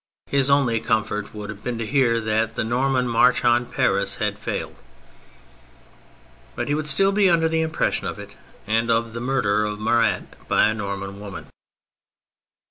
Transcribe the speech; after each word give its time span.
His 0.25 0.49
only 0.49 0.79
comfort 0.81 1.31
would 1.31 1.51
have 1.51 1.63
been 1.63 1.77
to 1.77 1.85
hear 1.85 2.19
that 2.21 2.55
the 2.55 2.63
Norman 2.63 3.07
march 3.07 3.45
on 3.45 3.67
Paris 3.67 4.15
had 4.15 4.39
failed— 4.39 4.77
but 6.55 6.67
he 6.67 6.73
would 6.73 6.87
still 6.87 7.11
be 7.11 7.29
under 7.29 7.47
the 7.47 7.61
impression 7.61 8.07
of 8.07 8.17
it 8.17 8.35
and 8.65 8.89
of 8.89 9.13
the 9.13 9.21
murder 9.21 9.63
of 9.63 9.79
Marat 9.79 10.23
by 10.47 10.63
a 10.69 10.73
Norman 10.73 11.19
woman. 11.19 11.49